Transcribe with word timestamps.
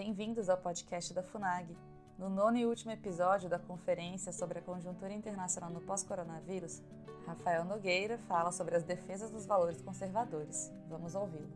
Bem-vindos 0.00 0.48
ao 0.48 0.56
podcast 0.56 1.12
da 1.12 1.24
FUNAG. 1.24 1.76
No 2.16 2.30
nono 2.30 2.56
e 2.56 2.64
último 2.64 2.92
episódio 2.92 3.50
da 3.50 3.58
conferência 3.58 4.32
sobre 4.32 4.60
a 4.60 4.62
conjuntura 4.62 5.12
internacional 5.12 5.72
no 5.72 5.80
pós-coronavírus, 5.80 6.80
Rafael 7.26 7.64
Nogueira 7.64 8.16
fala 8.16 8.52
sobre 8.52 8.76
as 8.76 8.84
defesas 8.84 9.28
dos 9.32 9.44
valores 9.44 9.82
conservadores. 9.82 10.72
Vamos 10.88 11.16
ouvi-lo. 11.16 11.48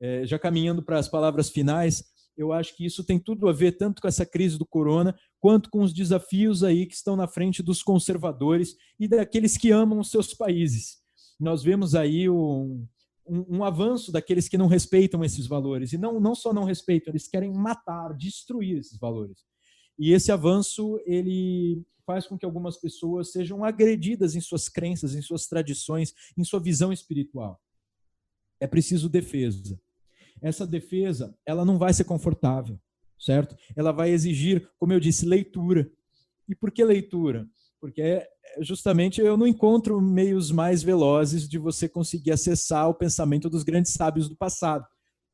É, 0.00 0.26
já 0.26 0.40
caminhando 0.40 0.82
para 0.82 0.98
as 0.98 1.08
palavras 1.08 1.50
finais, 1.50 2.02
eu 2.36 2.52
acho 2.52 2.74
que 2.74 2.84
isso 2.84 3.04
tem 3.04 3.20
tudo 3.20 3.48
a 3.48 3.52
ver 3.52 3.78
tanto 3.78 4.02
com 4.02 4.08
essa 4.08 4.26
crise 4.26 4.58
do 4.58 4.66
corona, 4.66 5.16
quanto 5.38 5.70
com 5.70 5.82
os 5.82 5.94
desafios 5.94 6.64
aí 6.64 6.84
que 6.84 6.94
estão 6.94 7.14
na 7.14 7.28
frente 7.28 7.62
dos 7.62 7.80
conservadores 7.80 8.74
e 8.98 9.06
daqueles 9.06 9.56
que 9.56 9.70
amam 9.70 10.00
os 10.00 10.10
seus 10.10 10.34
países. 10.34 10.98
Nós 11.38 11.62
vemos 11.62 11.94
aí 11.94 12.28
um, 12.28 12.84
um, 13.28 13.58
um, 13.58 13.64
avanço 13.64 14.10
daqueles 14.10 14.48
que 14.48 14.58
não 14.58 14.66
respeitam 14.66 15.24
esses 15.24 15.46
valores. 15.46 15.92
E 15.92 15.98
não, 15.98 16.18
não 16.20 16.34
só 16.34 16.52
não 16.52 16.64
respeitam, 16.64 17.10
eles 17.12 17.28
querem 17.28 17.52
matar, 17.52 18.14
destruir 18.14 18.78
esses 18.78 18.98
valores. 18.98 19.44
E 19.98 20.12
esse 20.12 20.30
avanço, 20.30 21.00
ele 21.04 21.84
faz 22.06 22.26
com 22.26 22.38
que 22.38 22.44
algumas 22.44 22.76
pessoas 22.76 23.32
sejam 23.32 23.64
agredidas 23.64 24.34
em 24.34 24.40
suas 24.40 24.68
crenças, 24.68 25.14
em 25.14 25.22
suas 25.22 25.46
tradições, 25.46 26.14
em 26.36 26.44
sua 26.44 26.60
visão 26.60 26.92
espiritual. 26.92 27.60
É 28.60 28.66
preciso 28.66 29.08
defesa 29.08 29.78
essa 30.40 30.66
defesa 30.66 31.36
ela 31.44 31.64
não 31.64 31.78
vai 31.78 31.92
ser 31.92 32.04
confortável, 32.04 32.78
certo? 33.18 33.56
Ela 33.76 33.92
vai 33.92 34.10
exigir, 34.10 34.68
como 34.78 34.92
eu 34.92 35.00
disse, 35.00 35.26
leitura. 35.26 35.90
E 36.48 36.54
por 36.54 36.70
que 36.70 36.84
leitura? 36.84 37.48
Porque 37.80 38.00
é, 38.00 38.28
justamente 38.60 39.20
eu 39.20 39.36
não 39.36 39.46
encontro 39.46 40.00
meios 40.00 40.50
mais 40.50 40.82
velozes 40.82 41.48
de 41.48 41.58
você 41.58 41.88
conseguir 41.88 42.32
acessar 42.32 42.88
o 42.88 42.94
pensamento 42.94 43.48
dos 43.48 43.62
grandes 43.62 43.92
sábios 43.92 44.28
do 44.28 44.36
passado. 44.36 44.84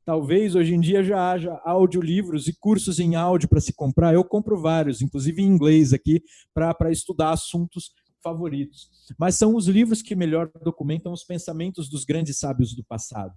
Talvez 0.05 0.53
hoje 0.53 0.75
em 0.75 0.79
dia 0.79 1.03
já 1.03 1.31
haja 1.31 1.59
audiolivros 1.65 2.47
e 2.47 2.53
cursos 2.53 2.99
em 2.99 3.15
áudio 3.15 3.49
para 3.49 3.59
se 3.59 3.73
comprar. 3.73 4.13
Eu 4.13 4.23
compro 4.23 4.61
vários, 4.61 5.01
inclusive 5.01 5.41
em 5.41 5.47
inglês 5.47 5.93
aqui, 5.93 6.21
para 6.53 6.91
estudar 6.91 7.31
assuntos 7.31 7.91
favoritos. 8.23 8.89
Mas 9.17 9.35
são 9.35 9.55
os 9.55 9.67
livros 9.67 10.01
que 10.01 10.15
melhor 10.15 10.51
documentam 10.63 11.11
os 11.11 11.23
pensamentos 11.23 11.89
dos 11.89 12.05
grandes 12.05 12.37
sábios 12.37 12.75
do 12.75 12.83
passado. 12.83 13.33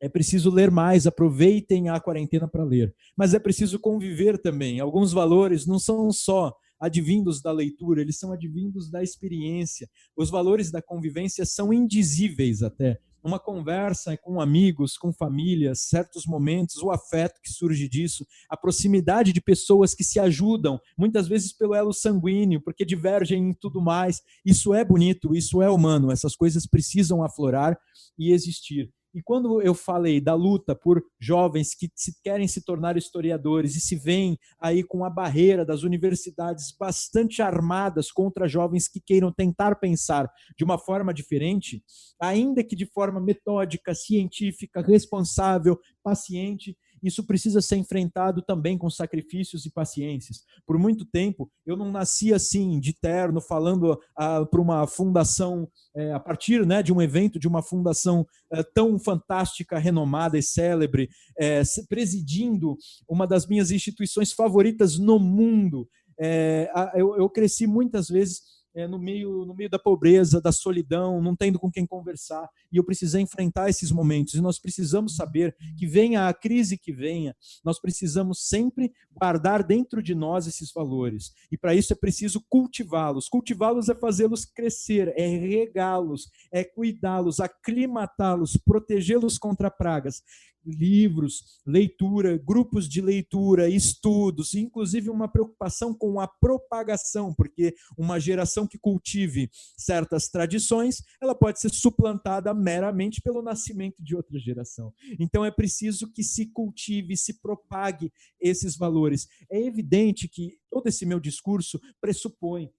É 0.00 0.08
preciso 0.08 0.50
ler 0.50 0.70
mais, 0.70 1.06
aproveitem 1.06 1.90
a 1.90 2.00
quarentena 2.00 2.48
para 2.48 2.64
ler. 2.64 2.94
Mas 3.16 3.34
é 3.34 3.38
preciso 3.38 3.78
conviver 3.78 4.38
também. 4.38 4.80
Alguns 4.80 5.12
valores 5.12 5.66
não 5.66 5.78
são 5.78 6.10
só 6.10 6.56
advindos 6.80 7.42
da 7.42 7.52
leitura, 7.52 8.00
eles 8.00 8.18
são 8.18 8.32
advindos 8.32 8.90
da 8.90 9.02
experiência. 9.02 9.88
Os 10.16 10.30
valores 10.30 10.70
da 10.70 10.80
convivência 10.80 11.44
são 11.44 11.72
indizíveis 11.72 12.62
até. 12.62 12.98
Uma 13.22 13.38
conversa 13.38 14.16
com 14.16 14.40
amigos, 14.40 14.96
com 14.96 15.12
famílias, 15.12 15.82
certos 15.82 16.24
momentos, 16.24 16.76
o 16.76 16.90
afeto 16.90 17.38
que 17.42 17.52
surge 17.52 17.86
disso, 17.86 18.26
a 18.48 18.56
proximidade 18.56 19.30
de 19.30 19.42
pessoas 19.42 19.94
que 19.94 20.02
se 20.02 20.18
ajudam, 20.18 20.80
muitas 20.96 21.28
vezes 21.28 21.52
pelo 21.52 21.74
elo 21.74 21.92
sanguíneo, 21.92 22.62
porque 22.62 22.82
divergem 22.82 23.50
em 23.50 23.52
tudo 23.52 23.78
mais. 23.82 24.22
Isso 24.44 24.72
é 24.72 24.82
bonito, 24.82 25.34
isso 25.34 25.60
é 25.60 25.68
humano, 25.68 26.10
essas 26.10 26.34
coisas 26.34 26.66
precisam 26.66 27.22
aflorar 27.22 27.78
e 28.18 28.32
existir. 28.32 28.90
E 29.12 29.20
quando 29.20 29.60
eu 29.60 29.74
falei 29.74 30.20
da 30.20 30.34
luta 30.34 30.74
por 30.74 31.02
jovens 31.18 31.74
que 31.74 31.90
se, 31.96 32.14
querem 32.22 32.46
se 32.46 32.64
tornar 32.64 32.96
historiadores 32.96 33.74
e 33.74 33.80
se 33.80 33.96
veem 33.96 34.38
aí 34.60 34.84
com 34.84 35.04
a 35.04 35.10
barreira 35.10 35.64
das 35.64 35.82
universidades 35.82 36.72
bastante 36.78 37.42
armadas 37.42 38.12
contra 38.12 38.46
jovens 38.46 38.86
que 38.86 39.00
queiram 39.00 39.32
tentar 39.32 39.74
pensar 39.76 40.30
de 40.56 40.62
uma 40.62 40.78
forma 40.78 41.12
diferente, 41.12 41.82
ainda 42.20 42.62
que 42.62 42.76
de 42.76 42.86
forma 42.86 43.20
metódica, 43.20 43.94
científica, 43.94 44.80
responsável, 44.80 45.78
paciente, 46.04 46.76
isso 47.02 47.24
precisa 47.24 47.60
ser 47.60 47.76
enfrentado 47.76 48.42
também 48.42 48.76
com 48.76 48.88
sacrifícios 48.90 49.64
e 49.66 49.70
paciências. 49.70 50.42
Por 50.66 50.78
muito 50.78 51.04
tempo, 51.04 51.50
eu 51.64 51.76
não 51.76 51.90
nasci 51.90 52.32
assim, 52.32 52.78
de 52.78 52.92
terno, 52.92 53.40
falando 53.40 53.98
ah, 54.16 54.44
para 54.44 54.60
uma 54.60 54.86
fundação, 54.86 55.68
é, 55.94 56.12
a 56.12 56.20
partir 56.20 56.66
né, 56.66 56.82
de 56.82 56.92
um 56.92 57.00
evento 57.00 57.38
de 57.38 57.48
uma 57.48 57.62
fundação 57.62 58.26
é, 58.52 58.62
tão 58.62 58.98
fantástica, 58.98 59.78
renomada 59.78 60.38
e 60.38 60.42
célebre, 60.42 61.08
é, 61.38 61.62
presidindo 61.88 62.76
uma 63.08 63.26
das 63.26 63.46
minhas 63.46 63.70
instituições 63.70 64.32
favoritas 64.32 64.98
no 64.98 65.18
mundo. 65.18 65.88
É, 66.20 66.70
eu, 66.94 67.16
eu 67.16 67.30
cresci 67.30 67.66
muitas 67.66 68.08
vezes 68.08 68.42
é, 68.74 68.86
no, 68.86 68.98
meio, 68.98 69.44
no 69.44 69.54
meio 69.54 69.68
da 69.68 69.78
pobreza, 69.78 70.40
da 70.40 70.52
solidão, 70.52 71.20
não 71.20 71.34
tendo 71.34 71.58
com 71.58 71.70
quem 71.70 71.86
conversar. 71.86 72.48
E 72.72 72.76
eu 72.76 72.84
precisei 72.84 73.22
enfrentar 73.22 73.68
esses 73.68 73.90
momentos. 73.90 74.34
E 74.34 74.40
nós 74.40 74.58
precisamos 74.58 75.16
saber 75.16 75.56
que 75.78 75.86
venha 75.86 76.28
a 76.28 76.34
crise 76.34 76.78
que 76.78 76.92
venha, 76.92 77.34
nós 77.64 77.80
precisamos 77.80 78.46
sempre 78.48 78.92
guardar 79.12 79.62
dentro 79.62 80.02
de 80.02 80.14
nós 80.14 80.46
esses 80.46 80.72
valores. 80.72 81.32
E 81.50 81.58
para 81.58 81.74
isso 81.74 81.92
é 81.92 81.96
preciso 81.96 82.42
cultivá-los. 82.48 83.28
Cultivá-los 83.28 83.88
é 83.88 83.94
fazê-los 83.94 84.44
crescer, 84.44 85.12
é 85.16 85.26
regá-los, 85.26 86.28
é 86.52 86.64
cuidá-los, 86.64 87.40
aclimatá-los, 87.40 88.56
protegê-los 88.56 89.38
contra 89.38 89.70
pragas 89.70 90.22
livros, 90.64 91.60
leitura, 91.66 92.38
grupos 92.38 92.88
de 92.88 93.00
leitura, 93.00 93.68
estudos, 93.68 94.54
inclusive 94.54 95.10
uma 95.10 95.28
preocupação 95.28 95.94
com 95.94 96.20
a 96.20 96.28
propagação, 96.28 97.34
porque 97.34 97.74
uma 97.96 98.18
geração 98.18 98.59
que 98.66 98.78
cultive 98.78 99.50
certas 99.76 100.28
tradições, 100.28 101.02
ela 101.20 101.34
pode 101.34 101.60
ser 101.60 101.70
suplantada 101.70 102.52
meramente 102.54 103.20
pelo 103.20 103.42
nascimento 103.42 104.02
de 104.02 104.14
outra 104.14 104.38
geração. 104.38 104.92
Então 105.18 105.44
é 105.44 105.50
preciso 105.50 106.10
que 106.12 106.22
se 106.22 106.46
cultive, 106.46 107.16
se 107.16 107.40
propague 107.40 108.12
esses 108.40 108.76
valores. 108.76 109.28
É 109.50 109.60
evidente 109.60 110.28
que 110.28 110.58
todo 110.70 110.86
esse 110.86 111.04
meu 111.04 111.20
discurso 111.20 111.80
pressupõe 112.00 112.70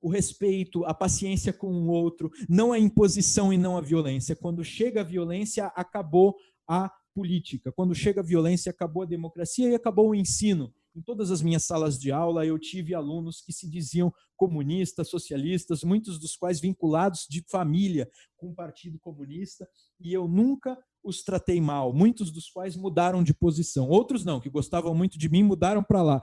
o 0.00 0.08
respeito, 0.10 0.84
a 0.84 0.92
paciência 0.92 1.52
com 1.52 1.72
o 1.72 1.86
outro, 1.86 2.30
não 2.48 2.72
a 2.72 2.78
imposição 2.78 3.52
e 3.52 3.56
não 3.56 3.76
a 3.76 3.80
violência. 3.80 4.34
Quando 4.34 4.64
chega 4.64 5.00
a 5.00 5.04
violência, 5.04 5.66
acabou 5.76 6.36
a 6.66 6.90
política. 7.14 7.70
Quando 7.70 7.94
chega 7.94 8.20
a 8.20 8.24
violência, 8.24 8.70
acabou 8.70 9.04
a 9.04 9.06
democracia 9.06 9.68
e 9.68 9.74
acabou 9.74 10.10
o 10.10 10.14
ensino. 10.14 10.74
Em 10.94 11.00
todas 11.00 11.30
as 11.30 11.40
minhas 11.40 11.64
salas 11.64 11.98
de 11.98 12.12
aula, 12.12 12.44
eu 12.44 12.58
tive 12.58 12.94
alunos 12.94 13.40
que 13.40 13.52
se 13.52 13.68
diziam 13.68 14.12
comunistas, 14.36 15.08
socialistas, 15.08 15.82
muitos 15.82 16.18
dos 16.18 16.36
quais 16.36 16.60
vinculados 16.60 17.26
de 17.28 17.42
família 17.48 18.10
com 18.36 18.48
o 18.50 18.54
Partido 18.54 18.98
Comunista, 18.98 19.66
e 20.00 20.12
eu 20.12 20.28
nunca 20.28 20.76
os 21.02 21.22
tratei 21.22 21.60
mal, 21.60 21.92
muitos 21.92 22.30
dos 22.30 22.48
quais 22.50 22.76
mudaram 22.76 23.22
de 23.22 23.32
posição. 23.32 23.88
Outros 23.88 24.24
não, 24.24 24.40
que 24.40 24.50
gostavam 24.50 24.94
muito 24.94 25.18
de 25.18 25.28
mim, 25.28 25.42
mudaram 25.42 25.82
para 25.82 26.02
lá 26.02 26.20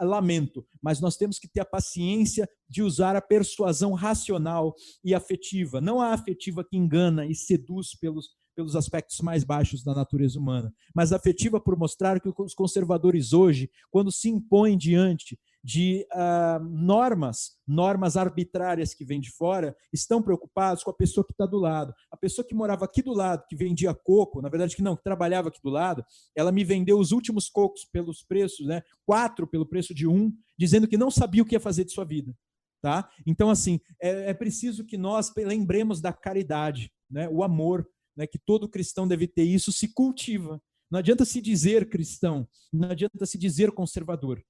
lamento, 0.00 0.66
mas 0.82 1.00
nós 1.00 1.16
temos 1.16 1.38
que 1.38 1.46
ter 1.46 1.60
a 1.60 1.64
paciência 1.64 2.48
de 2.68 2.82
usar 2.82 3.14
a 3.14 3.20
persuasão 3.20 3.92
racional 3.92 4.74
e 5.04 5.14
afetiva, 5.14 5.80
não 5.80 6.00
a 6.00 6.12
afetiva 6.12 6.64
que 6.64 6.76
engana 6.76 7.26
e 7.26 7.34
seduz 7.34 7.94
pelos 7.94 8.30
pelos 8.54 8.76
aspectos 8.76 9.20
mais 9.20 9.44
baixos 9.44 9.82
da 9.82 9.94
natureza 9.94 10.38
humana, 10.38 10.72
mas 10.94 11.12
afetiva 11.12 11.60
por 11.60 11.76
mostrar 11.76 12.20
que 12.20 12.32
os 12.38 12.54
conservadores 12.54 13.32
hoje, 13.32 13.70
quando 13.90 14.12
se 14.12 14.28
impõem 14.28 14.76
diante 14.78 15.38
de 15.64 16.06
uh, 16.12 16.62
normas, 16.62 17.56
normas 17.66 18.18
arbitrárias 18.18 18.92
que 18.92 19.02
vêm 19.02 19.18
de 19.18 19.30
fora, 19.30 19.74
estão 19.90 20.22
preocupados 20.22 20.84
com 20.84 20.90
a 20.90 20.94
pessoa 20.94 21.24
que 21.24 21.32
está 21.32 21.46
do 21.46 21.56
lado. 21.56 21.94
A 22.10 22.16
pessoa 22.18 22.46
que 22.46 22.54
morava 22.54 22.84
aqui 22.84 23.00
do 23.00 23.14
lado, 23.14 23.46
que 23.48 23.56
vendia 23.56 23.94
coco, 23.94 24.42
na 24.42 24.50
verdade 24.50 24.76
que 24.76 24.82
não, 24.82 24.94
que 24.94 25.02
trabalhava 25.02 25.48
aqui 25.48 25.60
do 25.62 25.70
lado, 25.70 26.04
ela 26.36 26.52
me 26.52 26.62
vendeu 26.62 26.98
os 26.98 27.12
últimos 27.12 27.48
cocos 27.48 27.82
pelos 27.86 28.22
preços, 28.22 28.66
né? 28.66 28.82
Quatro 29.06 29.46
pelo 29.46 29.64
preço 29.64 29.94
de 29.94 30.06
um, 30.06 30.30
dizendo 30.58 30.86
que 30.86 30.98
não 30.98 31.10
sabia 31.10 31.42
o 31.42 31.46
que 31.46 31.54
ia 31.54 31.60
fazer 31.60 31.84
de 31.84 31.92
sua 31.92 32.04
vida. 32.04 32.36
Tá? 32.82 33.08
Então, 33.26 33.48
assim, 33.48 33.80
é, 33.98 34.28
é 34.28 34.34
preciso 34.34 34.84
que 34.84 34.98
nós 34.98 35.32
lembremos 35.34 36.02
da 36.02 36.12
caridade, 36.12 36.92
né? 37.10 37.26
o 37.30 37.42
amor, 37.42 37.88
né, 38.16 38.26
que 38.26 38.38
todo 38.38 38.68
cristão 38.68 39.06
deve 39.06 39.26
ter 39.26 39.44
isso, 39.44 39.72
se 39.72 39.88
cultiva. 39.88 40.60
Não 40.90 40.98
adianta 40.98 41.24
se 41.24 41.40
dizer 41.40 41.88
cristão, 41.88 42.46
não 42.72 42.90
adianta 42.90 43.26
se 43.26 43.38
dizer 43.38 43.72
conservador. 43.72 44.42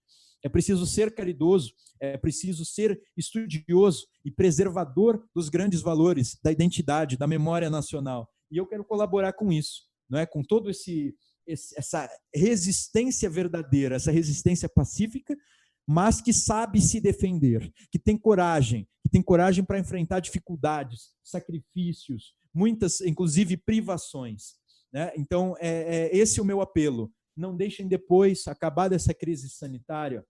É 0.43 0.49
preciso 0.49 0.85
ser 0.85 1.15
caridoso, 1.15 1.73
é 1.99 2.19
preciso 2.19 2.67
ser 2.67 3.01
estudioso 3.17 4.07
e 4.23 4.31
preservador 4.31 5.27
dos 5.35 5.49
grandes 5.49 5.81
valores 5.81 6.39
da 6.43 6.53
identidade, 6.53 7.17
da 7.17 7.27
memória 7.27 7.71
nacional. 7.71 8.29
E 8.51 8.59
eu 8.59 8.67
quero 8.67 8.85
colaborar 8.85 9.33
com 9.33 9.51
isso, 9.51 9.85
não 10.09 10.19
é? 10.19 10.27
Com 10.27 10.43
todo 10.43 10.69
esse, 10.69 11.17
esse 11.47 11.75
essa 11.79 12.11
resistência 12.35 13.31
verdadeira, 13.31 13.97
essa 13.97 14.13
resistência 14.13 14.69
pacífica, 14.69 15.35
mas 15.87 16.21
que 16.21 16.33
sabe 16.33 16.81
se 16.81 17.01
defender, 17.01 17.73
que 17.91 17.99
tem 17.99 18.17
coragem, 18.17 18.87
que 19.03 19.09
tem 19.09 19.23
coragem 19.23 19.65
para 19.65 19.79
enfrentar 19.79 20.21
dificuldades, 20.21 21.15
sacrifícios, 21.23 22.35
muitas, 22.55 23.01
inclusive, 23.01 23.57
privações. 23.57 24.55
Né? 24.93 25.13
Então, 25.17 25.55
é, 25.59 26.09
é 26.13 26.17
esse 26.17 26.39
é 26.39 26.43
o 26.43 26.47
meu 26.47 26.61
apelo. 26.61 27.13
Não 27.37 27.57
deixem 27.57 27.89
depois, 27.89 28.47
acabar 28.47 28.89
dessa 28.89 29.13
crise 29.13 29.51
sanitária, 29.51 30.25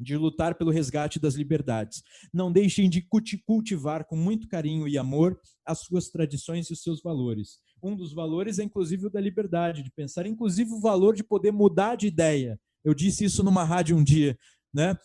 de 0.00 0.16
lutar 0.16 0.54
pelo 0.54 0.70
resgate 0.70 1.20
das 1.20 1.34
liberdades. 1.34 2.02
Não 2.32 2.50
deixem 2.50 2.88
de 2.88 3.06
cultivar 3.44 4.06
com 4.06 4.16
muito 4.16 4.48
carinho 4.48 4.88
e 4.88 4.96
amor 4.96 5.38
as 5.64 5.80
suas 5.80 6.08
tradições 6.08 6.68
e 6.68 6.72
os 6.72 6.82
seus 6.82 7.02
valores. 7.02 7.58
Um 7.82 7.94
dos 7.94 8.14
valores 8.14 8.58
é 8.58 8.62
inclusive 8.62 9.06
o 9.06 9.10
da 9.10 9.20
liberdade 9.20 9.82
de 9.82 9.90
pensar, 9.90 10.26
inclusive 10.26 10.72
o 10.72 10.80
valor 10.80 11.14
de 11.14 11.22
poder 11.22 11.52
mudar 11.52 11.96
de 11.96 12.06
ideia. 12.06 12.58
Eu 12.82 12.94
disse 12.94 13.24
isso 13.24 13.42
numa 13.42 13.62
rádio 13.62 13.94
um 13.94 14.02
dia, 14.02 14.38
né? 14.72 14.96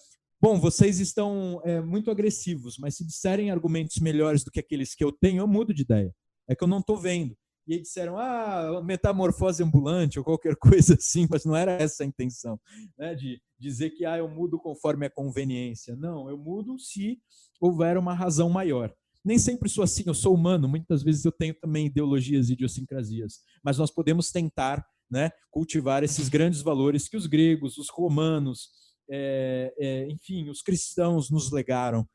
Bom, 0.42 0.60
vocês 0.60 1.00
estão 1.00 1.62
é, 1.66 1.82
muito 1.82 2.12
agressivos, 2.12 2.78
mas 2.78 2.96
se 2.96 3.06
disserem 3.06 3.52
argumentos 3.52 3.98
melhores 3.98 4.44
do 4.44 4.52
que 4.52 4.60
aqueles 4.60 4.94
que 4.94 5.04
eu 5.04 5.12
tenho, 5.12 5.40
eu 5.40 5.48
mudo 5.48 5.74
de 5.74 5.82
ideia. 5.82 6.14
É 6.48 6.56
que 6.56 6.64
eu 6.64 6.68
não 6.68 6.80
estou 6.80 6.98
vendo. 6.98 7.36
E 7.68 7.74
aí 7.74 7.82
disseram, 7.82 8.18
ah, 8.18 8.82
metamorfose 8.84 9.64
ambulante 9.64 10.20
ou 10.20 10.26
qualquer 10.26 10.56
coisa 10.60 10.94
assim, 10.94 11.28
mas 11.30 11.46
não 11.46 11.56
era 11.56 11.72
essa 11.72 12.04
a 12.04 12.06
intenção, 12.06 12.60
né? 12.98 13.16
De 13.16 13.42
dizer 13.60 13.92
que 13.92 14.06
ah, 14.06 14.18
eu 14.18 14.30
mudo 14.30 14.60
conforme 14.60 15.06
a 15.06 15.10
conveniência. 15.10 15.96
Não, 15.96 16.30
eu 16.30 16.38
mudo 16.38 16.78
se 16.78 17.20
houver 17.60 17.98
uma 17.98 18.14
razão 18.14 18.50
maior. 18.50 18.94
Nem 19.24 19.40
sempre 19.40 19.68
sou 19.68 19.84
assim, 19.84 20.04
eu 20.06 20.14
sou 20.14 20.36
humano, 20.36 20.68
muitas 20.68 21.02
vezes 21.02 21.26
eu 21.26 21.32
tenho 21.32 21.56
também 21.56 21.88
ideologias 21.88 22.50
e 22.50 22.54
idiosincrasias, 22.54 23.40
mas 23.64 23.76
nós 23.80 23.90
podemos 23.90 24.30
tentar 24.30 24.86
né, 25.10 25.32
cultivar 25.50 26.04
esses 26.04 26.30
grandes 26.30 26.62
valores 26.62 27.08
que 27.10 27.18
os 27.18 27.26
gregos, 27.26 27.78
os 27.80 27.90
romanos, 27.90 28.70
é, 29.10 29.74
é, 29.80 30.08
enfim, 30.10 30.50
os 30.50 30.62
cristãos 30.62 31.32
nos 31.32 31.52
legaram. 31.52 32.08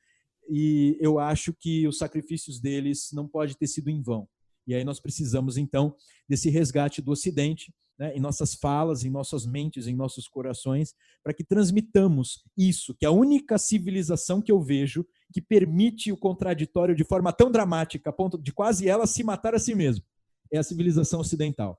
E 0.50 0.97
eu 1.00 1.20
acho 1.20 1.52
que 1.52 1.87
os 1.87 1.99
sacrifícios 1.99 2.58
deles 2.61 3.11
não 3.12 3.29
pode 3.29 3.56
ter 3.56 3.69
sido 3.69 3.88
em 3.88 4.02
vão. 4.02 4.29
E 4.67 4.75
aí 4.75 4.85
nós 4.85 4.99
precisamos, 4.99 5.56
então, 5.56 5.94
desse 6.29 6.50
resgate 6.50 7.00
do 7.00 7.12
Ocidente, 7.12 7.73
né, 7.99 8.17
em 8.17 8.20
nossas 8.20 8.55
falas, 8.55 9.05
em 9.05 9.11
nossas 9.11 9.47
mentes, 9.47 9.87
em 9.87 9.94
nossos 9.94 10.26
corações, 10.26 10.94
para 11.23 11.32
que 11.32 11.44
transmitamos 11.44 12.43
isso, 12.56 12.94
que 12.94 13.05
é 13.05 13.08
a 13.08 13.12
única 13.12 13.58
civilização 13.58 14.41
que 14.41 14.50
eu 14.50 14.61
vejo 14.61 15.06
que 15.32 15.41
permite 15.41 16.11
o 16.11 16.17
contraditório 16.17 16.97
de 16.97 17.05
forma 17.05 17.32
tão 17.32 17.50
dramática, 17.50 18.11
a 18.11 18.12
ponto 18.12 18.37
de 18.37 18.52
quase 18.52 18.88
ela 18.88 19.06
se 19.06 19.23
matar 19.23 19.55
a 19.55 19.58
si 19.58 19.75
mesma, 19.75 20.05
é 20.50 20.58
a 20.58 20.62
civilização 20.62 21.20
ocidental. 21.20 21.79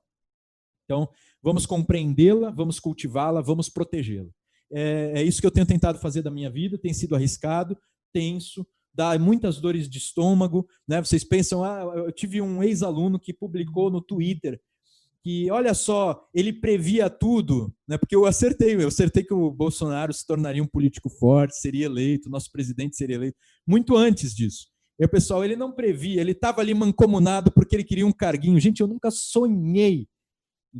Então, 0.84 1.08
vamos 1.42 1.66
compreendê-la, 1.66 2.50
vamos 2.50 2.80
cultivá-la, 2.80 3.42
vamos 3.42 3.68
protegê-la. 3.68 4.30
É, 4.72 5.12
é 5.16 5.22
isso 5.22 5.40
que 5.40 5.46
eu 5.46 5.50
tenho 5.50 5.66
tentado 5.66 5.98
fazer 5.98 6.22
da 6.22 6.30
minha 6.30 6.50
vida, 6.50 6.78
tem 6.78 6.94
sido 6.94 7.14
arriscado, 7.14 7.76
tenso, 8.12 8.66
dá 8.94 9.18
muitas 9.18 9.60
dores 9.60 9.88
de 9.88 9.98
estômago, 9.98 10.66
né? 10.86 11.02
Vocês 11.02 11.24
pensam, 11.24 11.64
ah, 11.64 11.80
eu 11.96 12.12
tive 12.12 12.40
um 12.40 12.62
ex-aluno 12.62 13.18
que 13.18 13.32
publicou 13.32 13.90
no 13.90 14.00
Twitter 14.00 14.60
que, 15.22 15.48
olha 15.52 15.72
só, 15.72 16.28
ele 16.34 16.52
previa 16.52 17.08
tudo, 17.08 17.72
né? 17.86 17.96
Porque 17.96 18.14
eu 18.14 18.26
acertei, 18.26 18.74
eu 18.74 18.88
acertei 18.88 19.22
que 19.22 19.32
o 19.32 19.50
Bolsonaro 19.50 20.12
se 20.12 20.26
tornaria 20.26 20.62
um 20.62 20.66
político 20.66 21.08
forte, 21.08 21.56
seria 21.56 21.86
eleito, 21.86 22.28
nosso 22.28 22.50
presidente 22.50 22.96
seria 22.96 23.16
eleito, 23.16 23.36
muito 23.66 23.96
antes 23.96 24.34
disso. 24.34 24.66
E 24.98 25.04
o 25.04 25.08
pessoal, 25.08 25.44
ele 25.44 25.56
não 25.56 25.72
previa, 25.72 26.20
ele 26.20 26.32
estava 26.32 26.60
ali 26.60 26.74
mancomunado 26.74 27.52
porque 27.52 27.76
ele 27.76 27.84
queria 27.84 28.06
um 28.06 28.12
carguinho. 28.12 28.58
Gente, 28.60 28.80
eu 28.80 28.86
nunca 28.86 29.10
sonhei, 29.10 30.08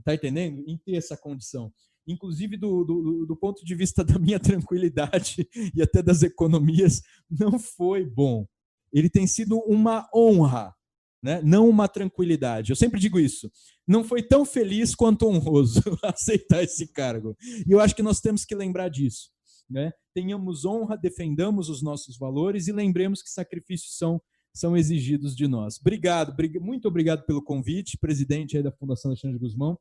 tá 0.04 0.14
entendendo? 0.14 0.62
Em 0.66 0.76
ter 0.76 0.96
essa 0.96 1.16
condição 1.16 1.72
inclusive 2.06 2.56
do, 2.56 2.84
do, 2.84 3.26
do, 3.26 3.36
ponto 3.36 3.64
de 3.64 3.74
vista 3.74 4.04
da 4.04 4.18
minha 4.18 4.38
tranquilidade 4.38 5.48
e 5.74 5.82
até 5.82 6.02
das 6.02 6.22
economias, 6.22 7.02
não 7.30 7.58
foi 7.58 8.04
bom. 8.04 8.46
Ele 8.92 9.08
tem 9.08 9.26
sido 9.26 9.58
uma 9.66 10.08
honra, 10.14 10.74
né? 11.22 11.40
não 11.42 11.68
uma 11.68 11.88
tranquilidade. 11.88 12.70
Eu 12.70 12.76
sempre 12.76 13.00
digo 13.00 13.18
isso. 13.18 13.50
Não 13.86 14.04
foi 14.04 14.22
tão 14.22 14.44
feliz 14.44 14.94
quanto 14.94 15.26
honroso 15.26 15.80
aceitar 16.02 16.62
esse 16.62 16.92
cargo. 16.92 17.36
E 17.66 17.70
eu 17.70 17.80
acho 17.80 17.96
que 17.96 18.02
nós 18.02 18.20
temos 18.20 18.44
que 18.44 18.54
lembrar 18.54 18.88
disso. 18.88 19.30
Né? 19.70 19.92
Tenhamos 20.14 20.64
honra, 20.64 20.96
defendamos 20.96 21.70
os 21.70 21.82
nossos 21.82 22.18
valores 22.18 22.68
e 22.68 22.72
lembremos 22.72 23.22
que 23.22 23.30
sacrifícios 23.30 23.96
são 23.96 24.20
são 24.54 24.76
exigidos 24.76 25.34
de 25.34 25.48
nós. 25.48 25.78
Obrigado, 25.80 26.34
muito 26.60 26.86
obrigado 26.86 27.24
pelo 27.24 27.42
convite, 27.42 27.96
presidente 27.96 28.60
da 28.62 28.70
Fundação 28.70 29.10
Alexandre 29.10 29.38
Guzmão. 29.38 29.78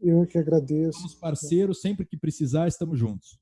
Eu 0.00 0.26
que 0.26 0.38
agradeço. 0.38 0.98
Somos 0.98 1.14
parceiros, 1.14 1.80
sempre 1.80 2.06
que 2.06 2.16
precisar, 2.16 2.68
estamos 2.68 2.98
juntos. 2.98 3.38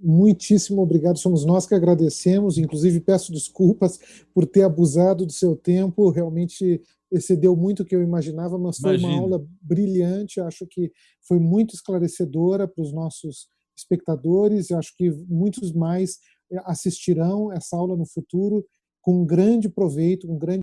Muitíssimo 0.00 0.80
obrigado. 0.80 1.18
Somos 1.18 1.44
nós 1.44 1.66
que 1.66 1.74
agradecemos. 1.74 2.58
Inclusive, 2.58 3.00
peço 3.00 3.32
desculpas 3.32 3.98
por 4.32 4.46
ter 4.46 4.62
abusado 4.62 5.26
do 5.26 5.32
seu 5.32 5.56
tempo. 5.56 6.10
Realmente 6.10 6.80
excedeu 7.10 7.56
muito 7.56 7.82
o 7.82 7.84
que 7.84 7.94
eu 7.94 8.02
imaginava, 8.02 8.58
mas 8.58 8.78
foi 8.78 8.96
Imagina. 8.96 9.12
uma 9.12 9.20
aula 9.20 9.46
brilhante. 9.60 10.40
Acho 10.40 10.66
que 10.66 10.92
foi 11.26 11.38
muito 11.38 11.74
esclarecedora 11.74 12.68
para 12.68 12.82
os 12.82 12.92
nossos 12.92 13.48
espectadores. 13.76 14.70
Acho 14.70 14.94
que 14.96 15.10
muitos 15.28 15.72
mais 15.72 16.18
assistirão 16.64 17.52
essa 17.52 17.76
aula 17.76 17.96
no 17.96 18.06
futuro 18.06 18.64
com 19.00 19.24
grande 19.24 19.68
proveito, 19.68 20.26
com 20.28 20.38
grande 20.38 20.62